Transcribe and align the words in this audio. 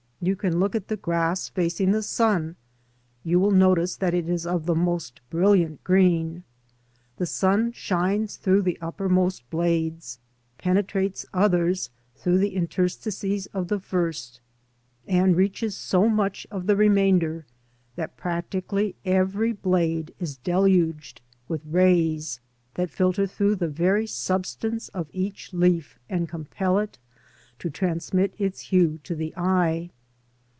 If 0.23 0.27
you 0.27 0.35
look 0.51 0.75
at 0.75 0.87
the 0.87 0.97
grass 0.97 1.49
facing 1.49 1.93
the 1.93 2.03
sun, 2.03 2.55
you 3.23 3.39
will 3.39 3.49
notice 3.49 3.95
that 3.95 4.13
it 4.13 4.29
is 4.29 4.45
of 4.45 4.67
the 4.67 4.75
most 4.75 5.19
brilliant 5.31 5.83
green. 5.83 6.43
The 7.17 7.25
sun 7.25 7.71
shines 7.71 8.35
through 8.37 8.61
the 8.61 8.77
uppermost 8.81 9.49
blades, 9.49 10.19
penetrates 10.59 11.25
others 11.33 11.89
through 12.15 12.37
the 12.37 12.49
interstices 12.55 13.47
of 13.47 13.67
the 13.67 13.79
first, 13.79 14.41
and 15.07 15.35
reaches 15.35 15.75
so 15.75 16.07
much 16.07 16.45
of 16.51 16.67
the 16.67 16.75
remainder 16.75 17.47
that 17.95 18.15
practically 18.15 18.93
every 19.03 19.53
blade 19.53 20.13
is 20.19 20.37
deluged 20.37 21.19
with 21.47 21.65
rays 21.65 22.39
that 22.75 22.91
filter 22.91 23.25
through 23.25 23.55
the 23.55 23.67
very 23.67 24.05
substance 24.05 24.87
of 24.89 25.09
each 25.13 25.51
leaf 25.51 25.97
and 26.07 26.29
compel 26.29 26.77
it 26.77 26.99
to 27.57 27.71
transmit 27.71 28.35
its 28.37 28.59
hue 28.61 28.99
to 29.03 29.15
the 29.15 29.33
eye. 29.35 29.89